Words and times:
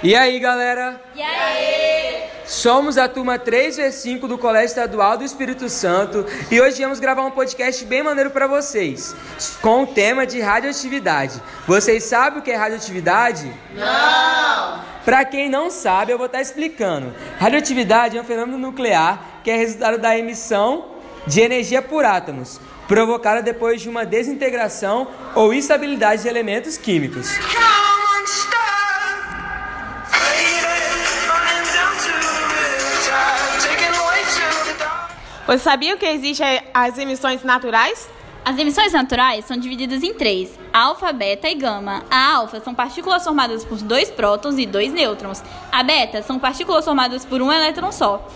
E 0.00 0.14
aí, 0.14 0.38
galera? 0.38 1.00
E 1.12 1.20
aí? 1.20 2.22
Somos 2.46 2.96
a 2.96 3.08
turma 3.08 3.36
3V5 3.36 4.28
do 4.28 4.38
Colégio 4.38 4.68
Estadual 4.68 5.18
do 5.18 5.24
Espírito 5.24 5.68
Santo 5.68 6.24
e 6.52 6.60
hoje 6.60 6.80
vamos 6.80 7.00
gravar 7.00 7.22
um 7.22 7.32
podcast 7.32 7.84
bem 7.84 8.00
maneiro 8.02 8.30
para 8.30 8.46
vocês, 8.46 9.14
com 9.60 9.82
o 9.82 9.86
tema 9.88 10.24
de 10.24 10.40
radioatividade. 10.40 11.42
Vocês 11.66 12.04
sabem 12.04 12.38
o 12.38 12.42
que 12.42 12.52
é 12.52 12.56
radioatividade? 12.56 13.52
Não! 13.74 14.84
Para 15.04 15.24
quem 15.24 15.50
não 15.50 15.68
sabe, 15.68 16.12
eu 16.12 16.16
vou 16.16 16.26
estar 16.26 16.40
explicando. 16.40 17.12
Radioatividade 17.36 18.16
é 18.16 18.20
um 18.20 18.24
fenômeno 18.24 18.56
nuclear 18.56 19.40
que 19.42 19.50
é 19.50 19.56
resultado 19.56 19.98
da 19.98 20.16
emissão 20.16 20.92
de 21.26 21.40
energia 21.40 21.82
por 21.82 22.04
átomos, 22.04 22.60
provocada 22.86 23.42
depois 23.42 23.80
de 23.82 23.88
uma 23.88 24.06
desintegração 24.06 25.08
ou 25.34 25.52
instabilidade 25.52 26.22
de 26.22 26.28
elementos 26.28 26.78
químicos. 26.78 27.28
Você 35.48 35.60
sabia 35.60 35.96
que 35.96 36.04
existem 36.04 36.62
as 36.74 36.98
emissões 36.98 37.42
naturais? 37.42 38.06
As 38.44 38.58
emissões 38.58 38.92
naturais 38.92 39.46
são 39.46 39.56
divididas 39.56 40.02
em 40.02 40.12
três: 40.12 40.50
alfa, 40.70 41.10
beta 41.10 41.48
e 41.48 41.54
gama. 41.54 42.04
A 42.10 42.34
alfa 42.34 42.60
são 42.60 42.74
partículas 42.74 43.24
formadas 43.24 43.64
por 43.64 43.78
dois 43.78 44.10
prótons 44.10 44.58
e 44.58 44.66
dois 44.66 44.92
nêutrons. 44.92 45.42
A 45.72 45.82
beta 45.82 46.20
são 46.20 46.38
partículas 46.38 46.84
formadas 46.84 47.24
por 47.24 47.40
um 47.40 47.50
elétron 47.50 47.90
só. 47.90 48.28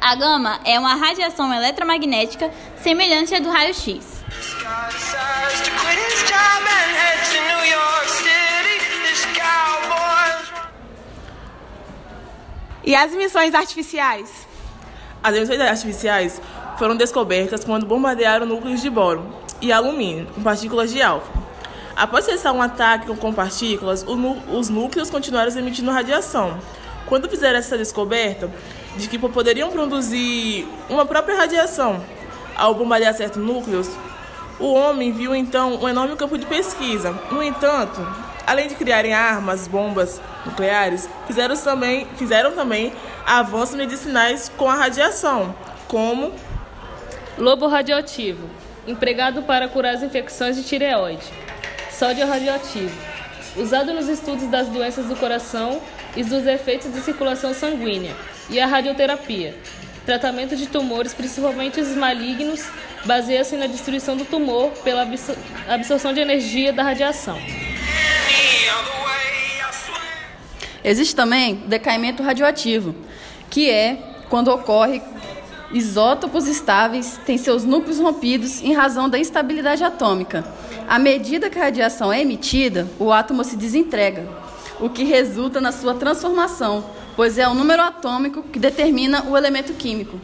A 0.00 0.16
gama 0.16 0.58
é 0.64 0.76
uma 0.80 0.96
radiação 0.96 1.54
eletromagnética 1.54 2.52
semelhante 2.82 3.36
à 3.36 3.38
do 3.38 3.50
raio-x. 3.50 4.24
E 12.82 12.96
as 12.96 13.12
emissões 13.12 13.54
artificiais? 13.54 14.47
As 15.28 15.36
emissões 15.36 15.60
artificiais 15.60 16.40
foram 16.78 16.96
descobertas 16.96 17.62
quando 17.62 17.84
bombardearam 17.84 18.46
núcleos 18.46 18.80
de 18.80 18.88
boro 18.88 19.26
e 19.60 19.70
alumínio 19.70 20.26
com 20.34 20.42
partículas 20.42 20.90
de 20.90 21.02
álfa. 21.02 21.30
Após 21.94 22.24
cessar 22.24 22.54
um 22.54 22.62
ataque 22.62 23.14
com 23.14 23.34
partículas, 23.34 24.06
os 24.50 24.70
núcleos 24.70 25.10
continuaram 25.10 25.54
emitindo 25.54 25.90
radiação. 25.90 26.56
Quando 27.04 27.28
fizeram 27.28 27.58
essa 27.58 27.76
descoberta 27.76 28.50
de 28.96 29.06
que 29.06 29.18
poderiam 29.18 29.70
produzir 29.70 30.66
uma 30.88 31.04
própria 31.04 31.36
radiação 31.36 32.02
ao 32.56 32.72
bombardear 32.72 33.12
certos 33.12 33.44
núcleos, 33.44 33.90
o 34.58 34.72
homem 34.72 35.12
viu 35.12 35.34
então 35.34 35.74
um 35.74 35.86
enorme 35.86 36.16
campo 36.16 36.38
de 36.38 36.46
pesquisa. 36.46 37.12
No 37.30 37.42
entanto, 37.42 38.00
além 38.48 38.66
de 38.66 38.74
criarem 38.74 39.12
armas, 39.12 39.68
bombas 39.68 40.18
nucleares, 40.46 41.06
fizeram 41.26 41.54
também, 41.54 42.06
fizeram 42.16 42.52
também 42.52 42.94
avanços 43.26 43.76
medicinais 43.76 44.50
com 44.56 44.66
a 44.66 44.74
radiação, 44.74 45.54
como 45.86 46.32
lobo 47.36 47.66
radioativo, 47.66 48.48
empregado 48.86 49.42
para 49.42 49.68
curar 49.68 49.94
as 49.94 50.02
infecções 50.02 50.56
de 50.56 50.62
tireoide, 50.62 51.26
sódio 51.90 52.26
radioativo, 52.26 52.96
usado 53.54 53.92
nos 53.92 54.08
estudos 54.08 54.48
das 54.48 54.66
doenças 54.68 55.04
do 55.04 55.16
coração 55.16 55.82
e 56.16 56.24
dos 56.24 56.46
efeitos 56.46 56.90
de 56.90 57.00
circulação 57.02 57.52
sanguínea, 57.52 58.16
e 58.48 58.58
a 58.58 58.66
radioterapia, 58.66 59.54
tratamento 60.06 60.56
de 60.56 60.66
tumores, 60.66 61.12
principalmente 61.12 61.82
os 61.82 61.94
malignos, 61.94 62.66
baseia-se 63.04 63.58
na 63.58 63.66
destruição 63.66 64.16
do 64.16 64.24
tumor 64.24 64.70
pela 64.82 65.06
absorção 65.68 66.14
de 66.14 66.20
energia 66.20 66.72
da 66.72 66.82
radiação. 66.82 67.38
Existe 70.84 71.14
também 71.14 71.56
decaimento 71.66 72.22
radioativo, 72.22 72.94
que 73.50 73.68
é 73.68 73.96
quando 74.28 74.48
ocorre 74.48 75.02
isótopos 75.72 76.46
estáveis 76.46 77.20
têm 77.26 77.36
seus 77.36 77.64
núcleos 77.64 77.98
rompidos 77.98 78.62
em 78.62 78.72
razão 78.72 79.08
da 79.08 79.18
instabilidade 79.18 79.84
atômica. 79.84 80.44
À 80.88 80.98
medida 80.98 81.50
que 81.50 81.58
a 81.58 81.64
radiação 81.64 82.12
é 82.12 82.22
emitida, 82.22 82.88
o 82.98 83.12
átomo 83.12 83.44
se 83.44 83.56
desintegra, 83.56 84.26
o 84.80 84.88
que 84.88 85.04
resulta 85.04 85.60
na 85.60 85.72
sua 85.72 85.94
transformação, 85.94 86.84
pois 87.14 87.36
é 87.36 87.46
o 87.46 87.54
número 87.54 87.82
atômico 87.82 88.42
que 88.42 88.58
determina 88.58 89.24
o 89.24 89.36
elemento 89.36 89.74
químico. 89.74 90.18